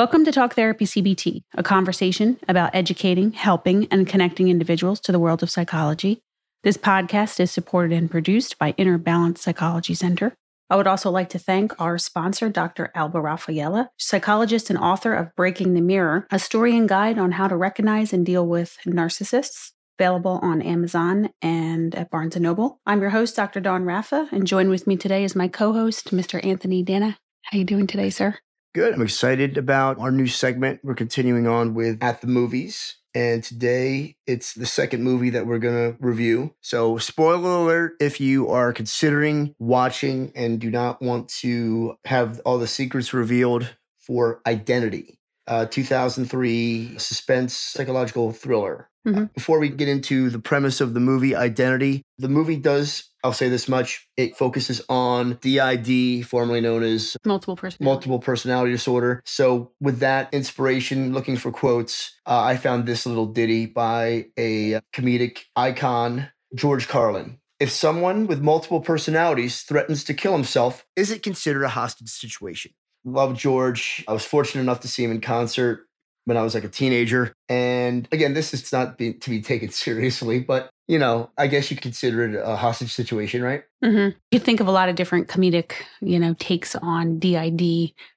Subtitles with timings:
[0.00, 5.18] Welcome to Talk Therapy CBT, a conversation about educating, helping, and connecting individuals to the
[5.18, 6.22] world of psychology.
[6.62, 10.32] This podcast is supported and produced by Inner Balance Psychology Center.
[10.70, 12.90] I would also like to thank our sponsor, Dr.
[12.94, 17.46] Alba Raffaella, psychologist and author of Breaking the Mirror, a story and guide on how
[17.46, 22.80] to recognize and deal with narcissists available on Amazon and at Barnes & Noble.
[22.86, 23.60] I'm your host, Dr.
[23.60, 26.42] Don Raffa, and join with me today is my co-host, Mr.
[26.42, 27.18] Anthony Dana.
[27.42, 28.38] How are you doing today, sir?
[28.72, 28.94] Good.
[28.94, 30.78] I'm excited about our new segment.
[30.84, 32.98] We're continuing on with At the Movies.
[33.12, 36.54] And today it's the second movie that we're going to review.
[36.60, 42.58] So, spoiler alert if you are considering watching and do not want to have all
[42.58, 45.18] the secrets revealed for Identity,
[45.50, 48.88] uh, 2003 suspense psychological thriller.
[49.06, 49.24] Mm-hmm.
[49.34, 53.48] Before we get into the premise of the movie Identity, the movie does, I'll say
[53.48, 57.84] this much, it focuses on DID, formerly known as Multiple personality.
[57.84, 59.22] multiple personality disorder.
[59.24, 64.80] So, with that inspiration, looking for quotes, uh, I found this little ditty by a
[64.94, 67.38] comedic icon, George Carlin.
[67.58, 72.72] If someone with multiple personalities threatens to kill himself, is it considered a hostage situation?
[73.04, 74.04] Love George.
[74.06, 75.86] I was fortunate enough to see him in concert
[76.24, 77.32] when I was like a teenager.
[77.48, 81.70] And again, this is not be, to be taken seriously, but you know, I guess
[81.70, 83.62] you consider it a hostage situation, right?
[83.84, 84.18] Mm-hmm.
[84.32, 87.60] You think of a lot of different comedic, you know, takes on DID.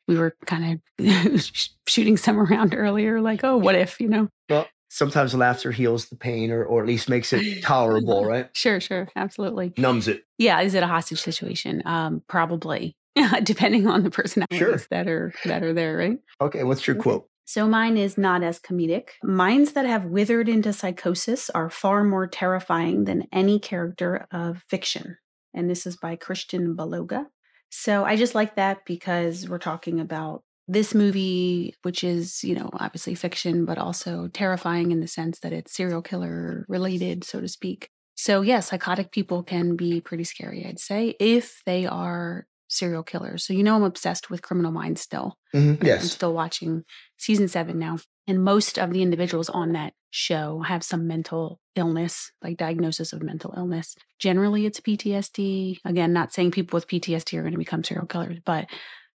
[0.08, 1.52] We were kind of
[1.88, 4.28] shooting some around earlier, like, oh, what if, you know?
[4.50, 8.50] Well, sometimes laughter heals the pain or, or at least makes it tolerable, right?
[8.54, 9.74] Sure, sure, absolutely.
[9.78, 10.24] Numbs it.
[10.40, 11.84] Yeah, is it a hostage situation?
[11.86, 12.96] Um, probably,
[13.44, 14.78] depending on the personalities Sure.
[14.92, 16.18] that are that are there, right?
[16.42, 17.28] Okay, what's your quote?
[17.46, 19.10] So mine is not as comedic.
[19.22, 25.18] Minds that have withered into psychosis are far more terrifying than any character of fiction.
[25.54, 27.26] And this is by Christian Baloga.
[27.70, 32.70] So I just like that because we're talking about this movie, which is, you know,
[32.74, 37.48] obviously fiction, but also terrifying in the sense that it's serial killer related, so to
[37.50, 37.90] speak.
[38.16, 43.46] So, yeah, psychotic people can be pretty scary, I'd say, if they are serial killers.
[43.46, 45.38] So, you know, I'm obsessed with Criminal Minds still.
[45.54, 46.12] Mhm, I'm Yes.
[46.12, 46.84] still watching
[47.18, 47.98] season seven now.
[48.28, 53.22] And most of the individuals on that show have some mental illness, like diagnosis of
[53.22, 53.96] mental illness.
[54.20, 55.80] Generally, it's PTSD.
[55.86, 58.68] Again, not saying people with PTSD are going to become serial killers, but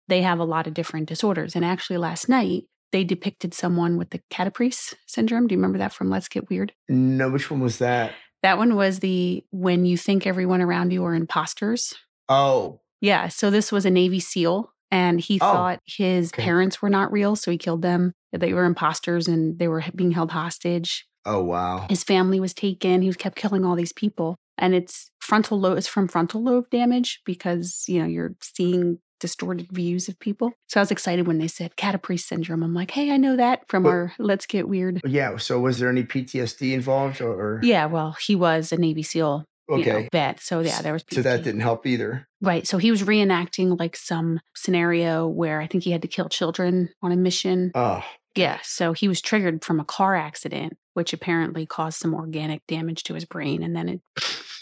[0.07, 1.55] they have a lot of different disorders.
[1.55, 5.47] And actually, last night, they depicted someone with the Capgras syndrome.
[5.47, 6.73] Do you remember that from Let's Get Weird?
[6.87, 8.13] No, which one was that?
[8.41, 11.93] That one was the when you think everyone around you are imposters.
[12.29, 13.27] Oh, Yeah.
[13.29, 16.43] So this was a Navy SEAL, and he Oh, thought his okay.
[16.43, 18.13] parents were not real, so he killed them.
[18.31, 21.05] They were imposters and they were being held hostage.
[21.25, 21.85] oh wow.
[21.89, 23.01] His family was taken.
[23.01, 25.77] He was kept killing all these people, and it's frontal lobe.
[25.77, 30.53] It's from frontal lobe damage because you know you're seeing distorted views of people.
[30.69, 32.63] So I was excited when they said Capgras syndrome.
[32.63, 35.01] I'm like, hey, I know that from But- our Let's Get Weird.
[35.05, 35.35] Yeah.
[35.37, 39.43] So was there any PTSD involved or- Yeah, well, he was a Navy SEAL.
[39.69, 40.35] You know, Okay.
[40.39, 41.03] So yeah, there was.
[41.11, 42.27] So that didn't help either.
[42.41, 42.65] Right.
[42.67, 46.89] So he was reenacting like some scenario where I think he had to kill children
[47.01, 47.71] on a mission.
[47.75, 48.03] Oh,
[48.35, 48.59] Yeah.
[48.63, 53.13] So he was triggered from a car accident, which apparently caused some organic damage to
[53.13, 53.61] his brain.
[53.63, 54.01] And then it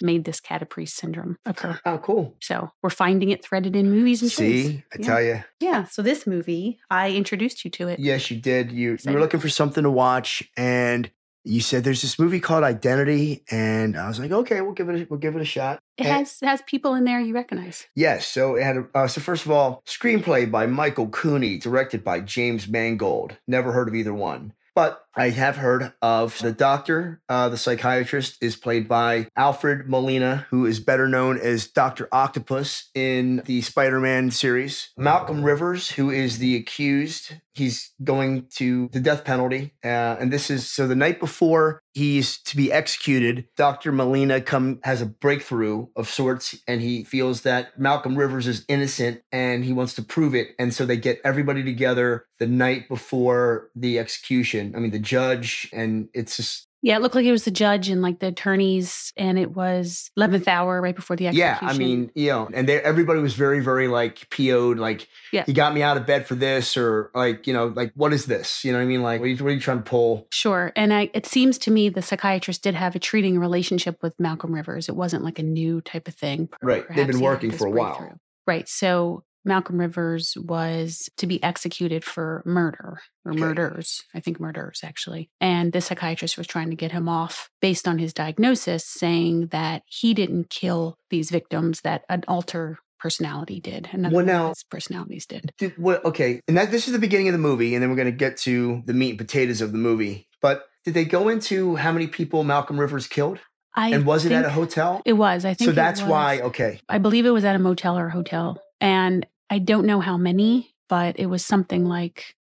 [0.02, 1.80] made this Capgras syndrome occur.
[1.86, 2.36] oh, cool.
[2.42, 4.38] So we're finding it threaded in movies and shows.
[4.38, 5.06] See, I Yeah.
[5.06, 5.44] tell you.
[5.60, 5.84] Yeah.
[5.86, 8.00] So this movie, I introduced you to it.
[8.00, 8.72] Yes, you did.
[8.72, 11.10] You you were looking for something to watch, and
[11.48, 15.02] you said there's this movie called Identity, and I was like, okay, we'll give it
[15.02, 15.80] a, we'll give it a shot.
[15.98, 17.86] It And- has it has people in there you recognize.
[17.96, 22.04] Yes, so it had a, uh, so first of all, screenplay by Michael Cooney, directed
[22.04, 23.38] by James Mangold.
[23.48, 27.22] Never heard of either one, but I have heard of the doctor.
[27.28, 32.92] Uh, the psychiatrist is played by Alfred Molina, who is better known as Doctor Octopus
[32.94, 34.90] in the Spider-Man series.
[34.96, 40.52] Malcolm Rivers, who is the accused, he's going to the death penalty, uh, and this
[40.52, 43.48] is so the night before he's to be executed.
[43.58, 48.64] Doctor Molina come has a breakthrough of sorts, and he feels that Malcolm Rivers is
[48.68, 50.50] innocent, and he wants to prove it.
[50.60, 54.74] And so they get everybody together the night before the execution.
[54.76, 57.90] I mean, the judge, and it's just Yeah, it looked like it was the judge
[57.90, 61.58] and like the attorneys, and it was eleventh hour right before the execution.
[61.68, 61.70] yeah.
[61.74, 65.44] I mean, you know, and they, everybody was very, very like PO'd, like Yeah.
[65.46, 68.26] he got me out of bed for this, or like you know, like what is
[68.26, 68.64] this?
[68.64, 69.02] You know what I mean?
[69.02, 70.28] Like what are you, what are you trying to pull?
[70.32, 70.72] Sure.
[70.76, 74.54] And I, it seems to me the psychiatrist did have a treating relationship with Malcolm
[74.54, 74.88] Rivers.
[74.88, 76.50] It wasn't like a new type of thing.
[76.62, 76.86] Right.
[76.94, 78.20] They've been working for a while.
[78.46, 78.70] Right.
[78.70, 83.40] So Malcolm Rivers was to be executed for murder or Okay.
[83.40, 84.04] murders.
[84.14, 85.30] I think murders, actually.
[85.42, 89.84] And the psychiatrist was trying to get him off based on his diagnosis, saying that
[89.88, 93.90] he didn't kill these victims, that an alter personality did.
[93.92, 95.52] Another Well, now- personalities did.
[95.58, 97.96] Did, what, okay, and that this is the beginning of the movie, and then we're
[97.96, 100.28] going to get to the meat and potatoes of the movie.
[100.42, 103.40] But did they go into how many people Malcolm Rivers killed?
[103.76, 105.02] I and was it at a hotel?
[105.06, 105.46] It was.
[105.46, 106.40] I think So that's why.
[106.40, 108.60] Okay, I believe it was at a motel or a hotel.
[108.82, 112.36] And I don't know how many, but it was something like,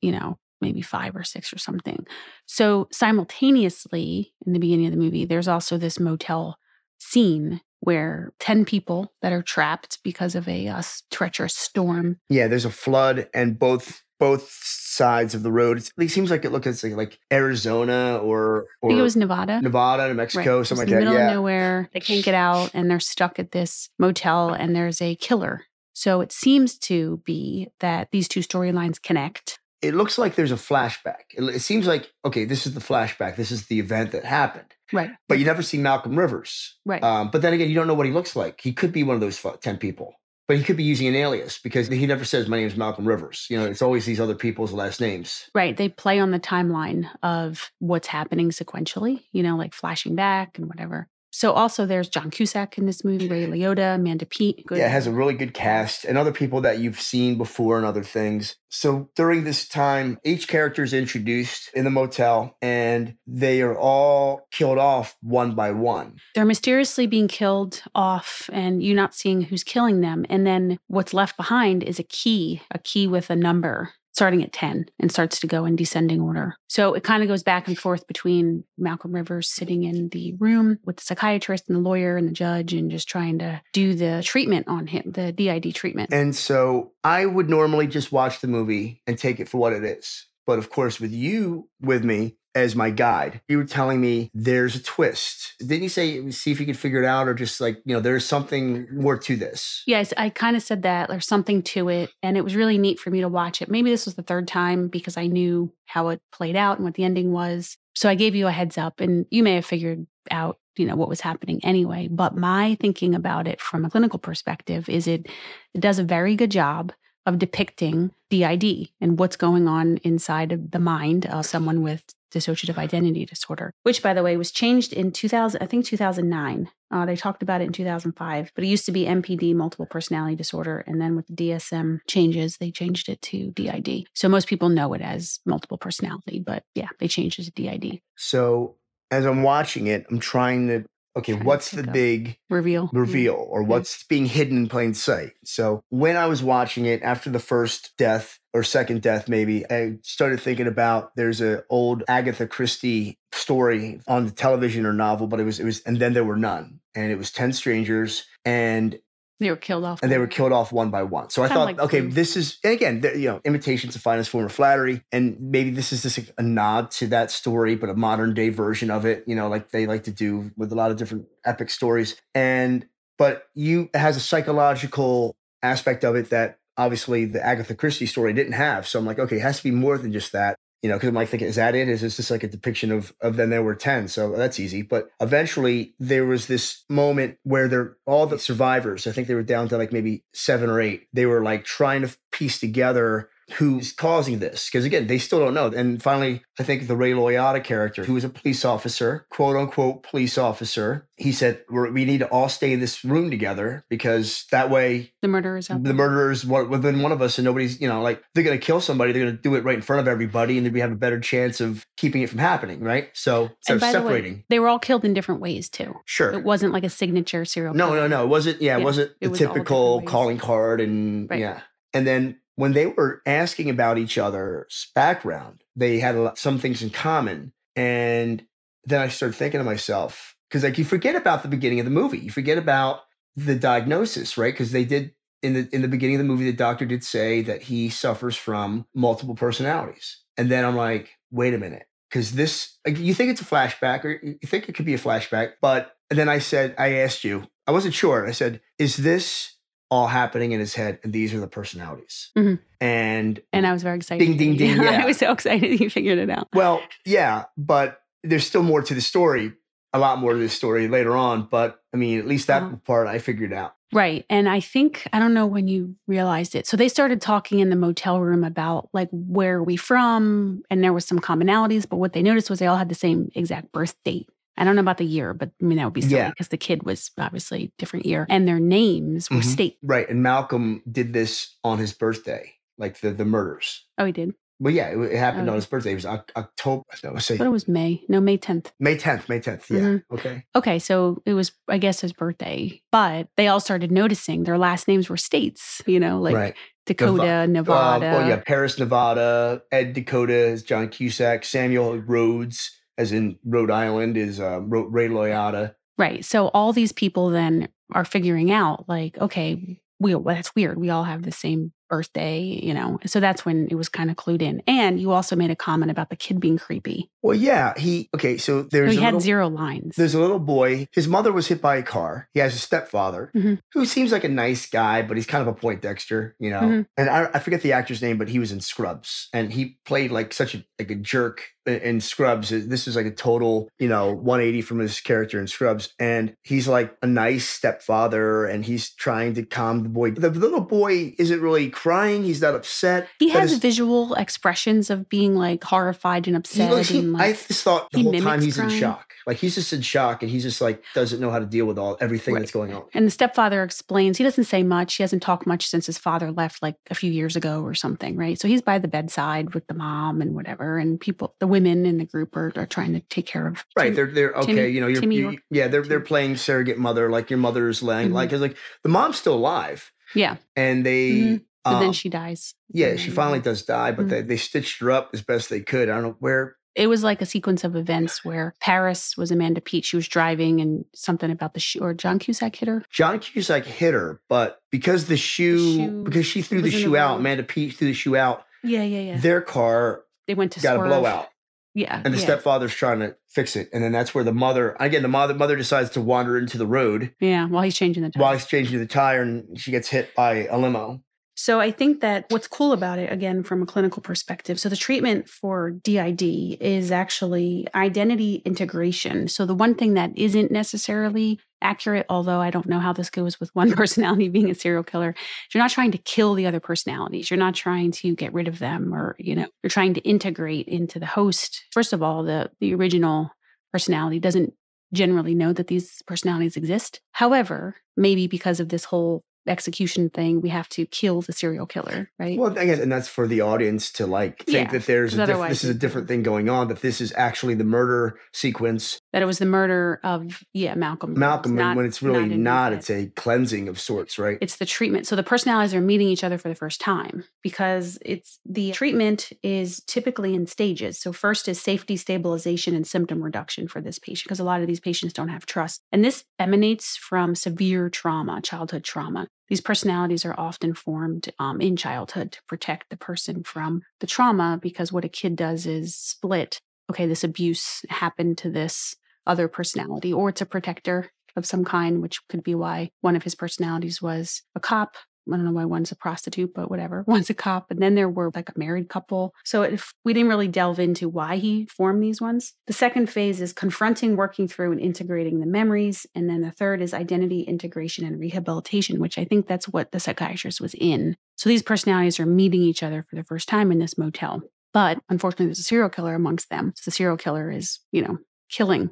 [0.00, 2.06] you know, maybe five or six or something.
[2.46, 6.56] So simultaneously, in the beginning of the movie, there's also this motel
[6.98, 12.18] scene where 10 people that are trapped because of a uh, treacherous storm.
[12.30, 12.48] yeah.
[12.48, 15.76] There's a flood, and both both sides of the road.
[15.76, 19.16] It's, it seems like it looks like, like Arizona or I or think it was
[19.16, 19.60] Nevada.
[19.60, 21.10] Nevada, New Mexico, It's something in like the that.
[21.10, 21.28] middle Yeah.
[21.30, 21.90] of nowhere.
[21.92, 25.64] They can't get out and they're stuck at this motel and there's a killer.
[25.94, 29.58] So it seems to be that these two storylines connect.
[29.80, 31.24] it looks like there's a flashback.
[31.36, 33.36] It, it seems like okay, this is the flashback.
[33.36, 34.66] This is the event that happened.
[34.92, 35.10] Right.
[35.28, 36.76] But you never see Malcolm Rivers.
[36.84, 37.02] Right.
[37.02, 38.60] Um, but then again, you don't know what he looks like.
[38.60, 40.14] He could be one of those ten people,
[40.46, 43.06] but he could be using an alias because he never says my name is Malcolm
[43.06, 43.46] Rivers.
[43.50, 45.48] You know, it's always these other people's last names.
[45.54, 45.76] Right.
[45.76, 50.68] They play on the timeline of what's happening sequentially, you know, like flashing back and
[50.68, 51.08] whatever.
[51.34, 54.64] So also there's John Cusack in this movie, Ray Liotta, Amanda Peet.
[54.66, 54.78] Good.
[54.78, 57.84] Yeah, it has a really good cast and other people that you've seen before and
[57.84, 58.54] other things.
[58.68, 64.46] So during this time, each character is introduced in the motel and they are all
[64.52, 66.18] killed off one by one.
[66.36, 70.24] They're mysteriously being killed off and you're not seeing who's killing them.
[70.30, 74.52] And then what's left behind is a key, a key with a number starting at
[74.52, 76.56] 10 and starts to go in descending order.
[76.68, 80.78] So it kind of goes back and forth between Malcolm Rivers sitting in the room
[80.84, 84.22] with the psychiatrist and the lawyer and the judge and just trying to do the
[84.24, 86.12] treatment on him, the DID treatment.
[86.12, 89.84] And so I would normally just watch the movie and take it for what it
[89.84, 90.26] is.
[90.46, 94.76] But of course, with you with me as my guide, you were telling me there's
[94.76, 95.54] a twist.
[95.58, 98.00] Didn't you say see if you could figure it out or just like, you know,
[98.00, 99.82] there's something more to this?
[99.86, 102.10] Yes, I kind of said that there's something to it.
[102.22, 103.70] And it was really neat for me to watch it.
[103.70, 106.94] Maybe this was the third time because I knew how it played out and what
[106.94, 107.76] the ending was.
[107.94, 110.96] So I gave you a heads up, and you may have figured out, you know,
[110.96, 112.08] what was happening anyway.
[112.10, 115.26] But my thinking about it from a clinical perspective is it,
[115.74, 116.92] it does a very good job
[117.26, 122.02] of depicting DID and what's going on inside of the mind of someone with
[122.34, 126.68] dissociative identity disorder, which, by the way, was changed in 2000, I think 2009.
[126.90, 130.36] Uh, they talked about it in 2005, but it used to be MPD, multiple personality
[130.36, 130.84] disorder.
[130.86, 134.06] And then with the DSM changes, they changed it to DID.
[134.14, 138.00] So most people know it as multiple personality, but yeah, they changed it to DID.
[138.16, 138.76] So
[139.10, 140.84] as I'm watching it, I'm trying to
[141.16, 142.90] okay, what's the big Reveal.
[142.92, 143.68] reveal or Yeah.
[143.68, 145.30] what's being hidden in plain sight.
[145.44, 149.98] So when I was watching it after the first death or second death, maybe I
[150.02, 155.40] started thinking about there's a old Agatha Christie story on the television or novel, but
[155.40, 158.98] it was it was and then there were none, and it was ten strangers and
[159.40, 160.00] They were killed off.
[160.02, 161.30] and they were killed off one by one.
[161.30, 162.10] So I Kinda thought, like okay, Clue.
[162.12, 165.92] this is and again, you know, imitation's the finest form of flattery, and maybe this
[165.92, 169.24] is just a, a nod to that story, but a modern day version of it.
[169.26, 172.14] You know, like they like to do with a lot of different epic stories.
[172.36, 172.86] And
[173.18, 178.32] but you it has a psychological aspect of it that obviously the Agatha Christie story
[178.32, 178.86] didn't have.
[178.86, 180.56] So I'm like, okay, it has to be more than just that.
[180.82, 181.88] You know, because I'm like thinking, is that it?
[181.88, 184.06] Is this just like a depiction of of then there were ten?
[184.06, 184.82] So that's easy.
[184.82, 189.06] But eventually, there was this moment where they're all the survivors.
[189.06, 191.08] I think they were down to like maybe seven or eight.
[191.14, 195.54] They were like trying to piece together who's causing this because again they still don't
[195.54, 199.56] know and finally i think the ray liotta character who was a police officer quote
[199.56, 203.84] unquote police officer he said We're, we need to all stay in this room together
[203.88, 205.70] because that way the murderers.
[205.70, 205.94] out the there.
[205.94, 209.12] murderers within one of us and nobody's you know like they're going to kill somebody
[209.12, 210.96] they're going to do it right in front of everybody and then we have a
[210.96, 214.44] better chance of keeping it from happening right so instead of by the way, separating
[214.48, 215.94] they were all killed in different ways too.
[216.06, 217.74] sure It wasn't like a signature serial.
[217.74, 218.00] no killer.
[218.00, 221.40] no no it wasn't yeah, it wasn't it the was typical calling card and Right.
[221.40, 221.60] yeah
[221.92, 226.82] and then when they were asking about each other's background they had lot, some things
[226.82, 228.46] in common and
[228.84, 231.90] then i started thinking to myself because like you forget about the beginning of the
[231.90, 233.00] movie you forget about
[233.36, 234.52] the diagnosis right?
[234.52, 237.42] Because they did in the in the beginning of the movie the doctor did say
[237.42, 242.78] that he suffers from multiple personalities and then i'm like wait a minute because this
[242.86, 245.96] like, you think it's a flashback or you think it could be a flashback but
[246.08, 249.53] then i said i asked you i wasn't sure i said is this
[249.90, 252.58] all happening in his head and these are the personalities Mhm.
[252.80, 254.24] and And I was very excited.
[254.24, 255.02] Ding, ding, ding, yeah.
[255.02, 256.48] I was so excited you figured it out.
[256.54, 259.52] well yeah but there's still more to the story
[259.92, 263.06] a lot more to the story later on but i mean at least that part
[263.06, 264.24] i figured out Right.
[264.28, 266.66] And I think, I don't know when you realized it.
[266.66, 270.64] So they started talking in the motel room about like, where are we from?
[270.68, 273.30] And there was some commonalities, but what they noticed was they all had the same
[273.36, 274.28] exact birth date.
[274.56, 276.30] I don't know about the year, but I mean, that would be silly Yeah.
[276.30, 279.44] because the kid was obviously different year and their names were Mhm.
[279.44, 279.78] state.
[279.82, 280.08] Right.
[280.08, 283.84] And Malcolm did this on his birthday, like the, the murders.
[283.98, 284.34] Oh, he did.
[284.60, 285.90] Well, yeah, it, it happened Oh, on his birthday.
[285.90, 286.84] It was Oc- October.
[287.02, 288.04] No, say But it was May.
[288.08, 288.70] No, May 10th.
[288.78, 289.28] May 10th.
[289.28, 289.68] May 10th.
[289.68, 289.80] Yeah.
[289.80, 290.02] Mhm.
[290.12, 290.44] Okay.
[290.54, 294.86] Okay, so it was, I guess, his birthday, but they all started noticing their last
[294.86, 296.54] names were states, you know, like right.
[296.86, 298.06] Dakota, Uh, Nevada.
[298.06, 299.62] well, yeah, Paris, Nevada.
[299.72, 301.44] Ed Dakota is John Cusack.
[301.44, 305.74] Samuel Rhodes, as in Rhode Island, is uh, Ray Liotta.
[305.98, 306.24] Right.
[306.24, 310.76] So all these people then are figuring out, like, okay, we, well, that's weird.
[310.78, 312.98] We all have the same birthday, you know.
[313.06, 314.60] So that's when it was kind of clued in.
[314.66, 317.10] And you also made a comment about the kid being creepy.
[317.22, 318.36] Well, yeah, he okay.
[318.36, 319.94] So So there's he a had little, zero lines.
[319.96, 320.88] There's a little boy.
[320.92, 322.28] His mother was hit by a car.
[322.34, 323.60] He has a stepfather Mhm.
[323.72, 326.60] who seems like a nice guy, but he's kind of a point Dexter, you know.
[326.60, 326.86] Mhm.
[326.96, 330.10] And I, I forget the actor's name, but he was in Scrubs, and he played
[330.10, 332.52] like such a like a jerk in, Scrubs.
[332.52, 335.94] Uh, this is like a total, you know, 180 from his character in Scrubs.
[335.98, 340.10] And he's like a nice stepfather, and he's trying to calm the boy.
[340.12, 342.24] The little boy isn't really crying.
[342.24, 343.08] He's not upset.
[343.18, 346.70] he has visual expressions of being like horrified and he upset.
[346.70, 349.12] looks, he, and I just thought the whole time he's in shock.
[349.26, 351.78] Like he's just in shock and he's just like doesn't know how to deal with
[351.78, 352.40] all everything Right.
[352.40, 352.84] that's going on.
[352.92, 354.96] and the stepfather explains he doesn't say much.
[354.96, 358.16] He hasn't talked much since his father left like a few years ago or something,
[358.16, 358.38] right?
[358.38, 360.76] So he's by the bedside with the mom and whatever.
[360.78, 363.64] And people, the women in the group are, are trying to take care of.
[363.76, 363.86] Right.
[363.86, 364.54] Tim- They're they're okay.
[364.54, 367.38] Timmy- you know, you're, Timmy you York- yeah, they're they're playing surrogate mother, like your
[367.38, 368.14] mother's laying Mhm.
[368.14, 370.36] like because like the mom's still alive yeah.
[370.56, 371.44] and they Mhm.
[371.64, 372.54] But um, then she dies.
[372.70, 374.10] yeah, she finally does die, but Mhm.
[374.10, 375.88] they, they stitched her up as best they could.
[375.88, 379.60] I don't know where It was like a sequence of events where Paris was Amanda
[379.62, 379.84] Peet.
[379.86, 382.82] She was driving and something about the shoe, or John Cusack hit her.
[382.90, 386.80] John Cusack hit her, but because the shoe, shoe because she threw the in the
[386.82, 387.20] shoe out.
[387.20, 389.16] Amanda Peet threw the shoe out, Yeah, yeah, yeah.
[389.18, 390.86] their car They went to got swerve.
[390.86, 391.28] a blowout.
[391.74, 392.00] Yeah.
[392.04, 392.24] and the yeah.
[392.24, 393.68] stepfather's trying to fix it.
[393.72, 396.66] And then that's where the mother, again, the mother, mother decides to wander into the
[396.66, 398.22] road Yeah, while he's changing the tire.
[398.22, 401.02] while he's changing the tire and she gets hit by a limo.
[401.36, 404.76] So I think that what's cool about it, again, from a clinical perspective, so the
[404.76, 406.22] treatment for DID
[406.60, 409.26] is actually identity integration.
[409.26, 413.40] So the one thing that isn't necessarily accurate, although I don't know how this goes
[413.40, 415.14] with one personality being a serial killer,
[415.52, 417.30] you're not trying to kill the other personalities.
[417.30, 420.68] You're not trying to get rid of them or, you know, you're trying to integrate
[420.68, 421.64] into the host.
[421.72, 423.30] First of all, the the original
[423.72, 424.52] personality doesn't
[424.92, 427.00] generally know that these personalities exist.
[427.12, 432.10] However, maybe because of this whole execution thing, we have to kill the serial killer,
[432.18, 432.38] right?
[432.38, 435.48] Well, again, and that's for the audience to like think Yeah, that there's a diff-
[435.48, 438.98] this is a different thing going on, that this is actually the murder sequence.
[439.14, 441.16] That it was the murder of yeah Malcolm.
[441.16, 444.38] Malcolm, not- when it's really his not, it's a cleansing of sorts, right?
[444.40, 445.06] it's the treatment.
[445.06, 449.30] So the personalities are meeting each other for the first time because it's the treatment
[449.44, 450.98] is typically in stages.
[450.98, 454.66] So first is safety stabilization and symptom reduction for this patient because a lot of
[454.66, 455.82] these patients don't have trust.
[455.92, 459.28] And this emanates from severe trauma, childhood trauma.
[459.46, 464.58] These personalities are often formed um, in childhood to protect the person from the trauma
[464.60, 466.60] because what a kid does is split.
[466.90, 472.00] Okay, this abuse happened to this other personality, or it's a protector of some kind,
[472.00, 474.96] which could be why one of his personalities was a cop.
[475.26, 477.02] I don't know why one's a prostitute, but whatever.
[477.08, 477.70] One's a cop.
[477.70, 479.32] And then there were like a married couple.
[479.42, 482.52] So if we didn't really delve into why he formed these ones.
[482.66, 486.06] The second phase is confronting, working through, and integrating the memories.
[486.14, 490.00] And then the third is identity integration and rehabilitation, which I think that's what the
[490.00, 491.16] psychiatrist was in.
[491.36, 494.42] So these personalities are meeting each other for the first time in this motel.
[494.74, 496.74] But unfortunately, there's a serial killer amongst them.
[496.76, 498.18] So the serial killer is, you know,
[498.50, 498.90] killing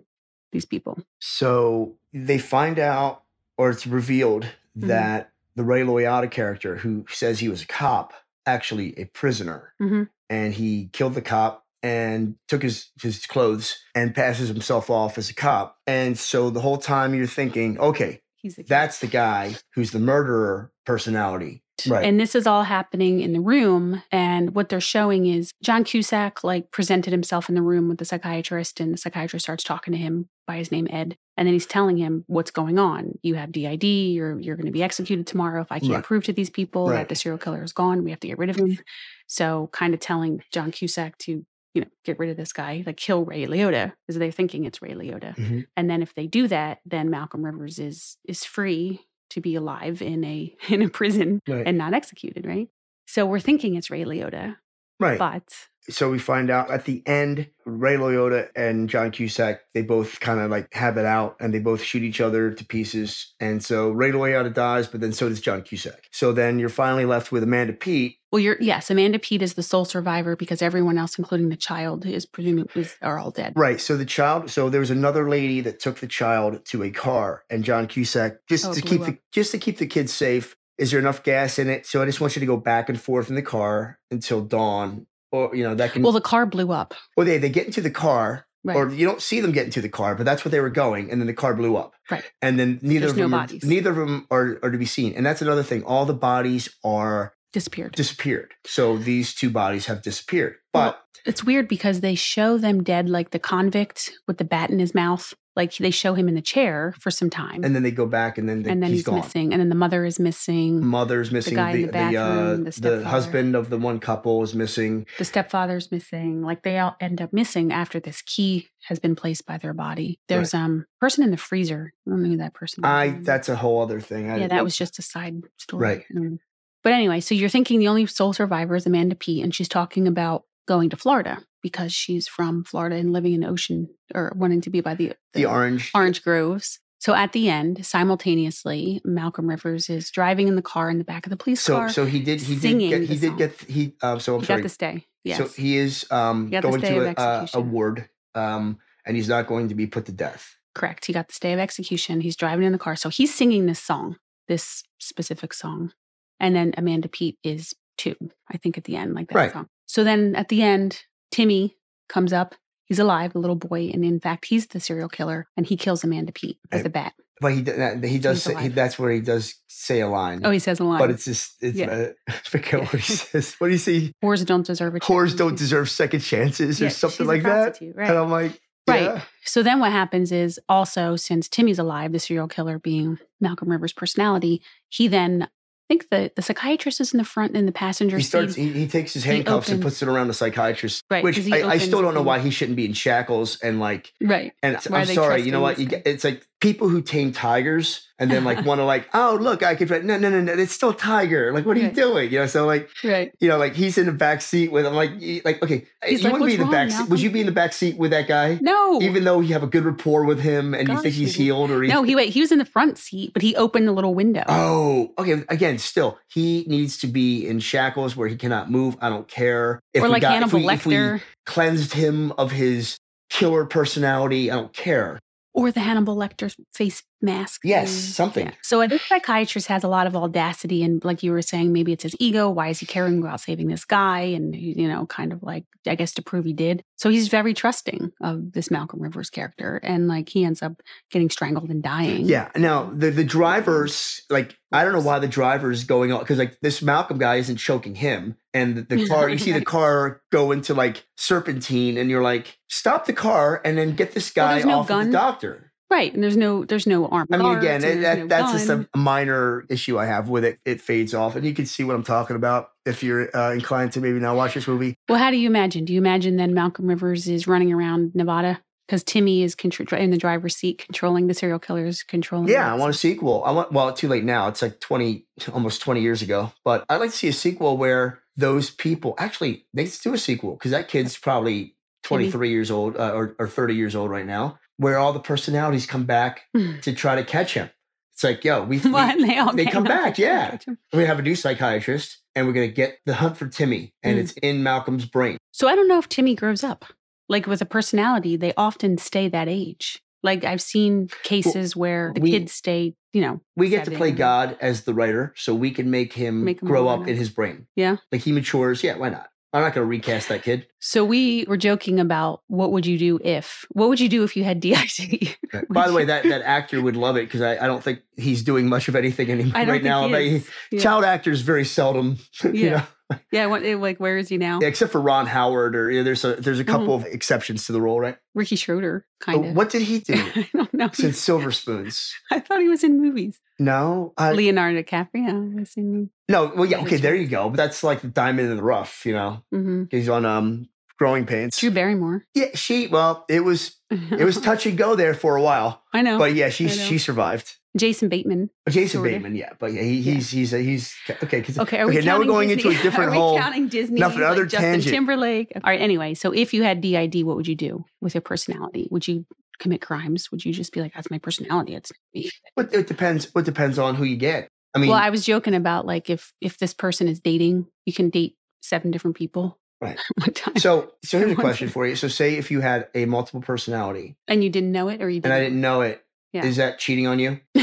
[0.52, 0.98] these people.
[1.20, 3.22] So they find out,
[3.58, 4.86] or it's revealed Mhm.
[4.88, 8.12] that the Ray Liotta character, who says he was a cop,
[8.46, 10.08] actually a prisoner, Mhm.
[10.30, 15.28] and he killed the cop and took his his clothes and passes himself off as
[15.30, 15.78] a cop.
[15.86, 18.22] And so the whole time you're thinking, okay,
[18.68, 22.04] that's the guy who's the murderer personality, right?
[22.04, 24.02] And this is all happening in the room.
[24.10, 28.04] And what they're showing is John Cusack like presented himself in the room with the
[28.04, 31.16] psychiatrist, and the psychiatrist starts talking to him by his name Ed.
[31.36, 33.18] And then he's telling him what's going on.
[33.22, 36.04] You have DID, you're you're gonna be executed tomorrow if I can't Right.
[36.04, 36.96] prove to these people Right.
[36.96, 38.04] that the serial killer is gone.
[38.04, 38.78] We have to get rid of him.
[39.26, 42.98] So kind of telling John Cusack to, you know, get rid of this guy, like
[42.98, 45.34] kill Ray Liotta, because they're thinking it's Ray Liotta.
[45.36, 45.66] Mhm.
[45.76, 49.00] And then if they do that, then Malcolm Rivers is is free
[49.32, 51.66] to be alive in a in a prison Right.
[51.66, 52.68] and not executed, right?
[53.06, 54.56] So we're thinking it's Ray Liotta,
[55.00, 55.18] right.
[55.18, 55.52] but
[55.90, 60.38] So we find out at the end, Ray Liotta and John Cusack, they both kind
[60.40, 63.34] of like have it out and they both shoot each other to pieces.
[63.40, 66.08] And so Ray Liotta dies, but then so does John Cusack.
[66.12, 68.18] So then you're finally left with Amanda Peet.
[68.30, 72.06] Well, you're yes, Amanda Peet is the sole survivor because everyone else, including the child,
[72.06, 73.52] is presumably are all dead.
[73.56, 73.80] Right.
[73.80, 74.50] So the child.
[74.50, 78.38] So there was another lady that took the child to a car, and John Cusack
[78.48, 79.06] just Oh, to keep up.
[79.08, 80.56] the just to keep the kids safe.
[80.78, 81.86] Is there enough gas in it?
[81.86, 85.06] So I just want you to go back and forth in the car until dawn,
[85.32, 86.02] or you know that can.
[86.02, 86.94] Well, the car blew up.
[87.16, 88.76] or they they get into the car, Right.
[88.76, 91.10] or you don't see them get into the car, but that's where they were going,
[91.10, 91.94] and then the car blew up.
[92.10, 92.22] Right.
[92.40, 94.86] And then neither There's of no them, are, neither of them are, are to be
[94.86, 95.14] seen.
[95.14, 95.82] And that's another thing.
[95.82, 97.92] All the bodies are disappeared.
[97.96, 98.52] disappeared.
[98.64, 100.56] So these two bodies have disappeared.
[100.72, 104.78] But It's weird because they show them dead, like the convict with the bat in
[104.78, 105.34] his mouth.
[105.54, 108.38] Like they show him in the chair for some time, and then they go back,
[108.38, 109.16] and then, the, and then he's, he's, gone.
[109.16, 110.82] missing, and then the mother is missing.
[110.84, 111.54] Mother's missing.
[111.54, 114.42] the guy in the the the, uh, bathroom, the the husband of the one couple
[114.42, 115.06] is missing.
[115.18, 116.40] The stepfather's missing.
[116.42, 120.20] Like they all end up missing after this key has been placed by their body.
[120.28, 121.92] There's um person in the freezer.
[122.06, 122.82] I don't know who that person.
[122.82, 122.88] is.
[122.88, 124.30] I that's a whole other thing.
[124.30, 125.82] I, yeah, that was just a side story.
[125.82, 126.04] Right.
[126.14, 126.38] Mm.
[126.82, 130.08] But anyway, so you're thinking the only sole survivor is Amanda Peet, and she's talking
[130.08, 134.70] about going to Florida because she's from Florida and living in Ocean or wanting to
[134.70, 135.90] be by the the orange.
[135.94, 136.78] orange groves.
[136.98, 141.26] So at the end, simultaneously, Malcolm Rivers is driving in the car in the back
[141.26, 141.88] of the police So car.
[141.88, 144.60] so he did he did get he did get he um so I'm he sorry.
[144.62, 145.06] got to stay.
[145.24, 145.38] Yes.
[145.38, 149.46] So he is um He going to a, a, a ward um and he's not
[149.46, 150.56] going to be put to death.
[150.74, 151.04] Correct.
[151.06, 152.20] He got the stay of execution.
[152.20, 152.96] He's driving in the car.
[152.96, 154.16] So he's singing this song,
[154.48, 155.92] this specific song.
[156.40, 158.16] And then Amanda Peet is too,
[158.50, 159.52] I think, at the end, like that Right.
[159.52, 159.68] song.
[159.86, 161.76] So then at the end, Timmy
[162.08, 162.54] comes up.
[162.84, 163.90] He's alive, the little boy.
[163.92, 166.86] And in fact, he's the serial killer and he kills Amanda Peet with Right.
[166.86, 167.14] a bat.
[167.40, 167.64] But he
[168.08, 170.42] he does say, he, that's where he does say a line.
[170.44, 170.98] Oh, he says a line.
[171.00, 171.90] but it's just it's Yeah.
[171.90, 173.54] uh, I forget what he says.
[173.54, 174.12] What do you see?
[174.22, 177.80] Whores don't deserve a Whores don't deserve second chances or Yeah, something like that.
[177.94, 178.08] Right.
[178.10, 179.02] And I'm like, Right.
[179.02, 179.22] yeah.
[179.44, 183.92] So then what happens is also since Timmy's alive, the serial killer being Malcolm Rivers'
[183.92, 185.48] personality, he then I
[185.92, 188.28] think the, the psychiatrist is in the front in the passenger He seat.
[188.28, 188.54] starts.
[188.54, 191.04] He, he takes his handcuffs and puts it around the psychiatrist.
[191.10, 194.12] Right, Which I, I still don't know why he shouldn't be in shackles and like.
[194.20, 194.52] right.
[194.62, 195.42] And Why I'm sorry.
[195.42, 195.78] You know what?
[195.78, 199.36] You get, it's like people who tame tigers and then like want to like, oh
[199.40, 199.90] look, I could.
[200.04, 200.52] No, no, no, no.
[200.52, 201.52] It's still tiger.
[201.52, 202.30] Like, what are you doing?
[202.32, 202.46] You know.
[202.46, 203.32] So like, Right.
[203.40, 204.86] you know, like he's in the back seat with.
[204.86, 205.10] I'm like,
[205.44, 207.08] like okay, uh, He's you like, wouldn't be in the back seat.
[207.10, 208.58] Would you be in the back seat with that guy?
[208.62, 209.02] No.
[209.02, 211.82] Even though you have a good rapport with him and you think he's healed or
[211.82, 214.14] he, no, he wait, he was in the front seat, but he opened the little
[214.14, 214.44] window.
[214.48, 215.42] Oh, okay.
[215.48, 218.96] Again, still, he needs to be in shackles where he cannot move.
[219.00, 219.80] I don't care.
[219.92, 222.98] If or we like got- if Hannibal we- if we cleansed him of his
[223.30, 224.50] killer personality.
[224.50, 225.18] I don't care.
[225.54, 227.62] Or the Hannibal Lecter face mask.
[227.64, 228.12] Yes, thing.
[228.12, 228.52] something.
[228.62, 232.02] So a psychiatrist has a lot of audacity, and like you were saying, maybe it's
[232.02, 232.50] his ego.
[232.50, 234.20] Why is he caring about saving this guy?
[234.20, 236.84] And you know, kind of like I guess to prove he did.
[236.96, 240.80] So he's very trusting of this Malcolm Rivers character, and like he ends up
[241.10, 242.26] getting strangled and dying.
[242.26, 242.50] Yeah.
[242.56, 246.58] Now the the drivers, like, I don't know why the driver's going on because like
[246.60, 249.28] this Malcolm guy isn't choking him, and the, the car.
[249.28, 253.76] You see the car go into like serpentine, and you're like, stop the car and
[253.76, 255.71] then get this Well, guy no off of the doctor.
[255.92, 256.12] Right.
[256.12, 257.28] And there's no there's no arm.
[257.30, 260.58] I mean, again, it, that, no that's just a minor issue I have with it.
[260.64, 263.92] It fades off, and you can see what I'm talking about if you're uh, inclined
[263.92, 264.96] to maybe now watch this movie.
[265.08, 265.84] Well, how do you imagine?
[265.84, 270.10] Do you imagine then Malcolm Rivers is running around Nevada because Timmy is contr- in
[270.10, 272.48] the driver's seat, controlling the serial killers, controlling?
[272.48, 273.44] Yeah, I want a sequel.
[273.44, 273.72] I want.
[273.72, 274.48] Well, too late now.
[274.48, 276.52] It's like 20, almost 20 years ago.
[276.64, 280.54] But I'd like to see a sequel where those people actually let's do a sequel
[280.54, 284.58] because that kid's probably 23 years old uh, or, or 30 years old right now,
[284.82, 286.42] where all the personalities come back
[286.82, 287.70] to try to catch him.
[288.12, 289.16] It's like, yo, we, we What?
[289.18, 290.58] They, they come back, yeah.
[290.92, 294.20] we're have a new psychiatrist, and we're gonna get the hunt for Timmy, and Mm.
[294.20, 295.38] it's in Malcolm's brain.
[295.52, 296.84] So I don't know if Timmy grows up.
[297.28, 300.02] Like with a personality, they often stay that age.
[300.22, 304.10] Like I've seen cases where the we- kids stay, you know, We get to play.
[304.12, 307.30] God as the writer, so we can make him, Make him grow up in his
[307.30, 307.66] brain.
[307.76, 307.96] Yeah.
[308.12, 308.82] like he matures.
[308.84, 309.28] Yeah, why not?
[309.52, 310.66] I'm not gonna recast that kid.
[310.80, 313.66] So we were joking about what would you do if?
[313.70, 315.36] What would you do if you had DID?
[315.68, 318.42] By the way, that, that actor would love it because I, I don't think he's
[318.42, 320.08] doing much of anything anymore right now.
[320.08, 320.42] he.
[320.70, 320.80] Yeah.
[320.80, 322.70] Child actors very seldom, you Yeah.
[322.70, 322.82] know,
[323.32, 324.58] Yeah, what, eh, like where is he now?
[324.60, 327.06] Yeah, except for Ron Howard or you know, there's a there's a couple Mm-hmm.
[327.06, 328.16] of exceptions to the role, right?
[328.34, 329.54] Ricky Schroder, kind of.
[329.56, 330.90] what did he do I don't know.
[330.92, 332.14] since Silver Spoons?
[332.30, 333.40] I thought he was in movies.
[333.58, 336.10] No, I, Leonardo DiCaprio was in.
[336.28, 336.52] no.
[336.56, 337.48] Well, yeah, okay, there you go.
[337.48, 339.42] But that's like the diamond in the rough, you know.
[339.50, 341.56] hmm He's on um Growing Pains.
[341.58, 342.26] Drew Barrymore.
[342.34, 342.86] Yeah, she.
[342.86, 346.18] Well, it was it was touch and go there for a while, I know.
[346.18, 347.56] but yeah, she she survived.
[347.76, 348.50] Jason Bateman.
[348.68, 349.02] Jason.
[349.02, 350.14] Bateman, yeah, but yeah, he, Yeah.
[350.14, 351.42] he's he's he's okay.
[351.58, 352.70] Okay, are we okay, now we're going Disney?
[352.72, 354.00] into a different are counting Disney?
[354.00, 354.94] Another like Justin tangent.
[354.94, 355.52] Timberlake.
[355.56, 355.80] All right.
[355.80, 358.88] Anyway, so if you had DID, what would you do with your personality?
[358.90, 359.24] Would you
[359.58, 360.30] commit crimes?
[360.30, 361.74] Would you just be like, "That's my personality.
[361.74, 363.32] It's me." But it depends.
[363.34, 364.48] What depends on who you get.
[364.74, 367.92] I mean, well, I was joking about like if if this person is dating, you
[367.92, 369.98] can date seven different people Right.
[370.16, 371.96] one time, so so here's a question for you.
[371.96, 375.16] So say if you had a multiple personality and you didn't know it, or you
[375.16, 375.36] and didn't.
[375.36, 377.40] I didn't know it, is that cheating on you?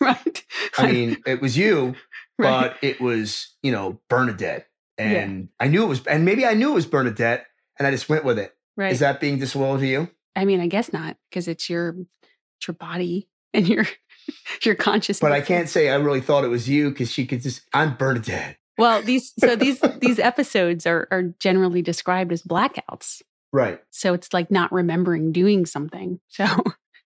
[0.00, 0.44] right.
[0.78, 1.94] I mean, it was you,
[2.38, 2.70] right.
[2.70, 4.66] but it was you know Bernadette,
[4.98, 5.04] Yeah.
[5.06, 7.46] and I knew it was, and maybe I knew it was Bernadette,
[7.78, 8.54] and I just went with it.
[8.76, 8.92] right.
[8.92, 10.08] Is that being disloyal to you?
[10.34, 11.90] I mean, I guess not because it's your
[12.58, 13.86] it's your body and your
[14.62, 15.20] your consciousness.
[15.20, 17.62] But I can't say I really thought it was you because she could just.
[17.74, 18.56] I'm Bernadette.
[18.78, 23.20] Well, these so these these episodes are are generally described as blackouts.
[23.52, 23.80] Right.
[23.90, 26.20] So it's like not remembering doing something.
[26.28, 26.46] So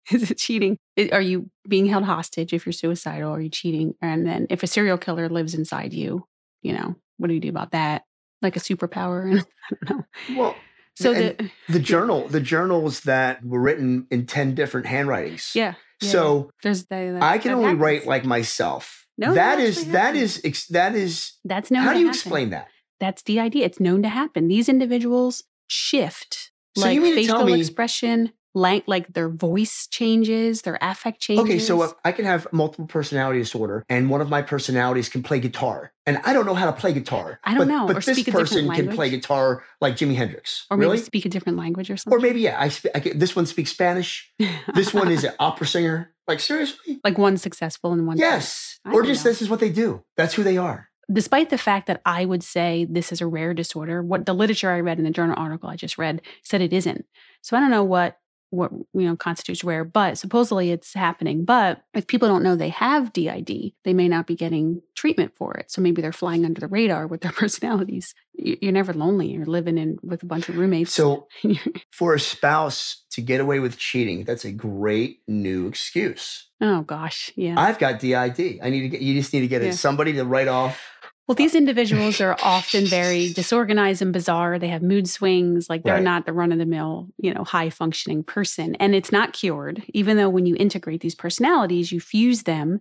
[0.13, 0.79] is it cheating?
[1.13, 3.33] Are you being held hostage if you're suicidal?
[3.35, 3.95] Are you cheating?
[4.01, 6.27] And then if a serial killer lives inside you,
[6.63, 8.05] you know, what do you do about that?
[8.43, 9.23] Like a superpower?
[9.31, 9.41] And
[9.73, 10.05] I don't know.
[10.37, 10.57] Well,
[10.95, 15.53] So the the journal, the journals that were written in ten different handwritings.
[15.55, 15.75] yeah.
[16.03, 17.81] yeah, So there's the, I can only happens.
[17.81, 19.07] write like myself.
[19.19, 21.33] No, that that is that is ex- that is.
[21.45, 21.85] that's known.
[21.85, 22.19] How do you happen.
[22.19, 22.69] explain that?
[23.01, 23.65] That's the idea.
[23.65, 24.49] It's known to happen.
[24.49, 29.87] These individuals shift So like you mean to tell facial expression, like like their voice
[29.89, 31.45] changes, their affect changes.
[31.45, 35.11] Okay, so if uh, I can have multiple personality disorder, and one of my personalities
[35.11, 37.39] can play guitar, and I don't know how to play guitar.
[37.45, 40.15] I don't but, know, But or this speak a person can play guitar like Jimi
[40.17, 40.65] Hendrix.
[40.71, 40.99] or maybe really?
[40.99, 42.19] speak a different language or something.
[42.19, 44.33] Or maybe yeah, I, sp- I can, this one speaks Spanish.
[44.75, 46.15] This one is an opera singer.
[46.27, 46.99] Like seriously?
[47.05, 48.81] like one successful and one Yes.
[48.91, 49.31] Or just know.
[49.31, 50.03] this is what they do.
[50.17, 50.89] That's who they are.
[51.13, 54.71] despite the fact that I would say this is a rare disorder, what the literature
[54.71, 57.05] I read in the journal article I just read said it isn't.
[57.43, 58.17] So I don't know what
[58.51, 61.45] what you know constitutes rare, but supposedly it's happening.
[61.45, 65.55] But if people don't know they have DID, they may not be getting treatment for
[65.55, 65.71] it.
[65.71, 68.15] So maybe they're flying under the radar with their personalities.
[68.35, 69.29] You- You're never lonely.
[69.33, 70.93] You're living in with a bunch of roommates.
[70.95, 71.27] So
[71.93, 76.49] for a spouse to get away with cheating, that's a great new excuse.
[76.61, 77.55] oh gosh, yeah.
[77.59, 78.61] I've got DID.
[78.63, 79.71] I need to get you just need to get Yeah.
[79.73, 80.81] somebody to write off.
[81.27, 84.59] Well, these individuals are often very disorganized and bizarre.
[84.61, 85.69] They have mood swings.
[85.69, 86.03] Like they're Right.
[86.03, 88.77] not the run of the mill, you know, high functioning person.
[88.77, 92.81] And it's not cured, even though when you integrate these personalities, you fuse them.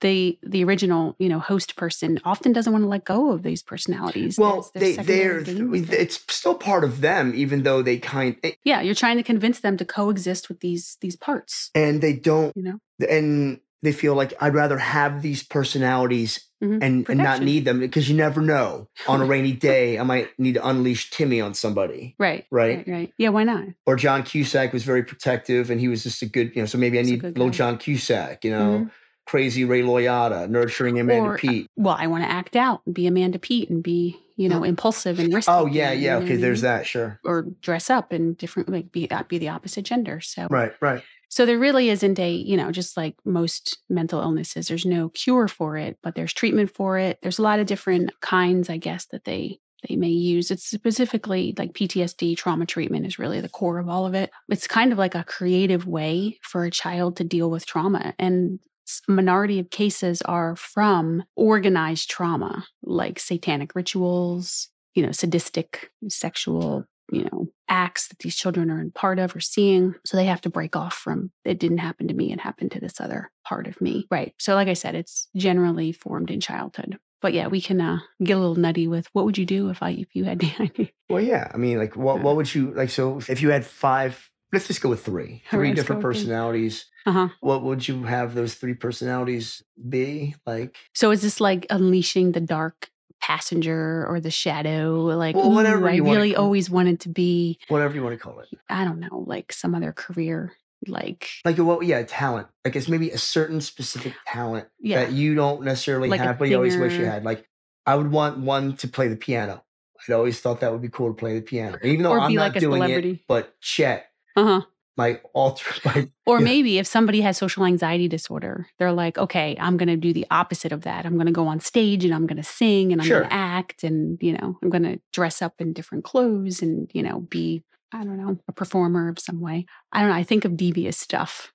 [0.00, 3.62] The the original, you know, host person often doesn't want to let go of these
[3.62, 4.36] personalities.
[4.36, 6.00] Well, There's- they they're secondary gains there.
[6.00, 9.60] it's still part of them, even though they kind eh, yeah, you're trying to convince
[9.60, 11.70] them to coexist with these these parts.
[11.76, 12.78] and they don't You know,
[13.08, 16.78] and they feel like I'd rather have these personalities Mhm.
[16.82, 18.88] and, and not need them because you never know.
[19.06, 22.14] On a rainy day, I might need to unleash Timmy on somebody.
[22.18, 22.78] right, Right.
[22.78, 23.12] right, right.
[23.18, 23.64] Yeah, why not?
[23.86, 26.78] Or John Cusack was very protective and he was just a good, you know, so
[26.78, 27.52] maybe I need little guy.
[27.52, 28.90] John Cusack, you know, Mhm.
[29.26, 31.70] crazy Ray Liotta, nurturing Amanda Or, uh, Peet.
[31.76, 35.18] Well, I want to act out and be Amanda Peet and be, you know, impulsive
[35.18, 35.50] and risky.
[35.52, 36.16] Oh, yeah, yeah.
[36.16, 36.86] Okay, there's that.
[36.86, 37.20] Sure.
[37.24, 41.02] or dress up and different like be uh, be the opposite gender so Right, right.
[41.34, 45.48] So there really isn't a you know just like most mental illnesses there's no cure
[45.48, 47.18] for it but there's treatment for it.
[47.22, 50.50] There's a lot of different kinds i guess that they they may use.
[50.52, 54.30] It's specifically like ptsd trauma treatment is really the core of all of it.
[54.48, 58.60] It's kind of like a creative way for a child to deal with trauma and
[59.08, 67.24] minority of cases are from organized trauma like satanic rituals you know sadistic sexual you
[67.24, 70.50] know acts that these children are in part of or seeing so they have to
[70.50, 73.80] break off from it didn't happen to me it happened to this other part of
[73.80, 77.80] me right so like i said it's generally formed in childhood but yeah we can
[77.80, 80.38] uh, get a little nutty with what would you do if i if you had
[80.38, 80.90] DID?
[81.10, 81.50] Well, yeah.
[81.52, 82.90] I mean, like, what, what would you like?
[82.90, 86.16] So, if you had five, let's just go with three, three right, different go with
[86.16, 86.22] three.
[86.22, 86.86] personalities.
[87.06, 90.34] uh-huh What would you have those three personalities be?
[90.46, 92.88] Like, so is this like unleashing the dark
[93.26, 98.02] passenger or the shadow like Well, whatever i really always wanted to be whatever you
[98.02, 98.48] want to call it.
[98.68, 100.52] i don't know like some other career
[100.86, 102.48] like Like, well, yeah, talent.
[102.62, 106.50] Like, it's maybe a certain specific talent yeah that you don't necessarily Like have, but
[106.50, 107.24] you always wish you had.
[107.24, 107.48] Like,
[107.86, 109.64] I would want one to play the piano.
[110.06, 112.52] I'd always thought that would be cool to play the piano, even though I'm not
[112.52, 113.20] like doing it.
[113.26, 114.60] But Chet, uh-huh
[114.96, 119.76] my alter, my Or maybe if somebody has social anxiety disorder, they're like, okay, I'm
[119.76, 121.04] going to do the opposite of that.
[121.04, 123.18] I'm going to go on stage and I'm going to sing and I'm Sure.
[123.20, 126.90] going to act and, you know, I'm going to dress up in different clothes and,
[126.94, 129.66] you know, be, I don't know, a performer of some way.
[129.92, 130.16] I don't know.
[130.16, 131.52] I think of devious stuff.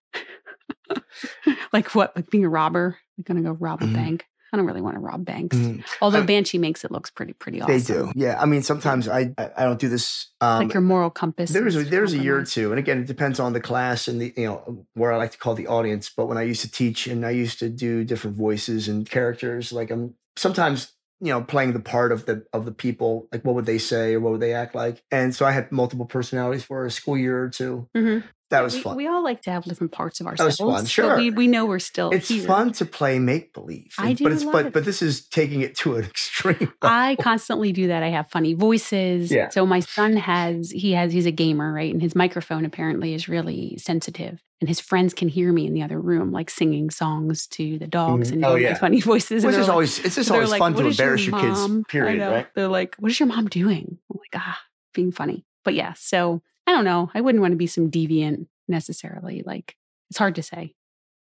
[1.74, 2.16] like what?
[2.16, 2.98] Like being a robber?
[3.18, 3.94] Like going to go rob a Mhm.
[3.94, 4.26] bank.
[4.52, 5.56] I don't really want to rob banks.
[5.56, 5.84] Mhm.
[6.02, 7.78] Although I- Banshee makes it looks pretty pretty awesome.
[7.78, 8.12] They do.
[8.16, 8.42] Yeah.
[8.42, 10.28] I mean, sometimes I I, don't do this.
[10.42, 11.52] Um, like your moral compass.
[11.52, 14.08] There's a, is there's a year or two, and again, it depends on the class
[14.08, 16.10] and the you know where I like to call the audience.
[16.16, 19.72] But when I used to teach and I used to do different voices and characters,
[19.72, 23.54] like I'm sometimes you know playing the part of the of the people, like what
[23.56, 26.64] would they say or what would they act like, and so I had multiple personalities
[26.64, 27.88] for a school year or two.
[27.96, 28.24] Mhm.
[28.50, 28.98] That was we, fun.
[28.98, 30.58] We all like to have different parts of ourselves.
[30.58, 31.18] That was fun, sure.
[31.18, 32.46] we, we know we're still it's here.
[32.48, 34.74] fun to play make believe, I do but it's but it.
[34.74, 36.74] but this is taking it to an extreme.
[36.82, 38.02] I constantly do that.
[38.02, 39.32] I have funny voices.
[39.32, 39.50] Yeah.
[39.50, 41.92] So my son has he has he's a gamer, right?
[41.94, 44.42] And his microphone apparently is really sensitive.
[44.62, 47.88] And his friends can hear me in the other room, like singing songs to the
[47.88, 48.34] dogs Mhm.
[48.34, 48.74] and Oh, yeah.
[48.74, 49.46] funny voices.
[49.46, 51.60] Which is like- always it's just always like, fun to is your embarrass your, kids.
[51.60, 52.20] mom?" I Period.
[52.30, 52.48] Right?
[52.56, 54.60] They're like, "What is your mom doing?" I'm like, ah,
[54.94, 55.46] being funny.
[55.64, 57.10] But yeah, so I don't know.
[57.16, 59.42] I wouldn't want to be some deviant necessarily.
[59.44, 59.76] Like
[60.12, 60.76] it's hard to say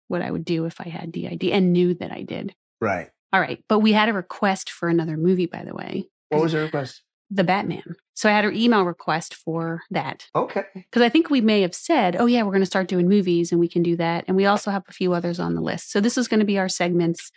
[0.10, 2.54] what I would do if I had DID and knew that I did.
[2.82, 3.10] Right.
[3.32, 6.52] All right, but we had a request for another movie, by the way, What was
[6.52, 7.02] the request?
[7.30, 7.96] the Batman.
[8.14, 10.64] So I had an email request for that Okay.
[10.76, 13.52] because I think we may have said, "Oh yeah, we're going to start doing movies,
[13.54, 15.92] and we can do that." And we also have a few others on the list.
[15.94, 17.32] So this is going to be our segments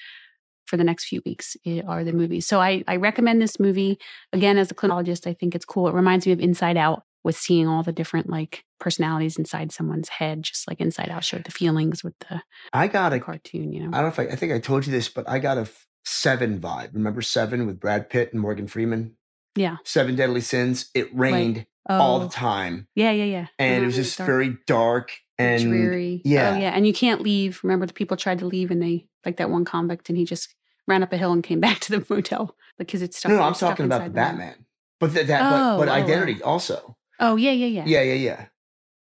[0.67, 2.47] for the next few weeks eh, are the movies.
[2.47, 3.99] So I, I recommend this movie
[4.33, 5.27] again as a clinologist.
[5.29, 5.89] I think it's cool.
[5.89, 10.09] It reminds me of Inside Out with seeing all the different like personalities inside someone's
[10.09, 13.73] head, just like Inside Out showed the feelings with the, I got a cartoon.
[13.73, 15.39] You know, I don't know if I, I think I told you this, but I
[15.39, 15.69] got a
[16.05, 16.95] seven vibe.
[16.95, 19.17] Remember Seven with Brad Pitt and Morgan Freeman?
[19.57, 19.77] yeah.
[19.85, 20.91] Seven Deadly Sins.
[20.95, 23.47] It rained all the Oh, time, Yeah, yeah, yeah.
[23.59, 24.27] and it was just dark.
[24.29, 26.23] very dark and dreary.
[26.25, 26.55] Oh, yeah.
[26.55, 26.71] Oh, yeah.
[26.71, 27.61] And you can't leave.
[27.65, 30.55] Remember, the people tried to leave and they, like that one convict, and he just
[30.87, 33.31] ran up a hill and came back to the motel because it's stuck.
[33.31, 34.11] No, no, I'm talking about the.
[34.11, 34.65] Batman.
[35.01, 35.95] But that, that Oh, but, but oh, oh.
[35.95, 36.97] identity also.
[37.21, 37.85] Oh, yeah, yeah, yeah.
[37.87, 38.47] Yeah, yeah, yeah.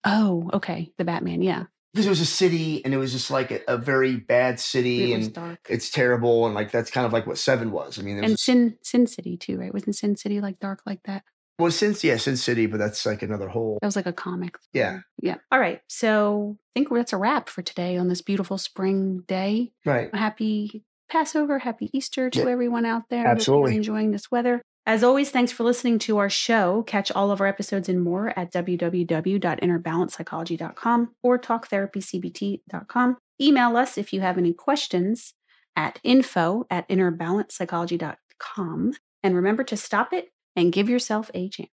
[0.05, 0.91] Oh, okay.
[0.99, 1.43] The Batman.
[1.43, 1.65] Yeah.
[1.93, 5.13] Because it was a city, and it was just like a, a very bad city,
[5.13, 7.99] It and it's terrible, and like that's kind of like what Seven was.
[7.99, 9.73] I mean, And Sin Sin City too, right?
[9.73, 11.25] Wasn't Sin City like dark like that?
[11.59, 13.79] well, since yeah, Sin City, but that's like another whole.
[13.81, 14.59] That was like a comic.
[14.73, 15.01] Yeah.
[15.21, 15.37] Yeah.
[15.51, 15.81] All right.
[15.89, 19.73] So I think that's a wrap for today on this beautiful spring day.
[19.85, 20.15] Right.
[20.15, 23.21] happy Passover, happy Easter to Yeah, everyone out there.
[23.21, 23.77] I hope you're absolutely.
[23.77, 24.63] enjoying this weather.
[24.89, 26.83] As always, thanks for listening to our show.
[26.87, 33.19] Catch all of our episodes and more at www.innerbalancepsychology.com or talktherapycbt.com.
[33.39, 35.35] Email us if you have any questions
[35.77, 38.93] at info at innerbalancepsychology.com.
[39.23, 41.69] And remember to stop it and give yourself a chance.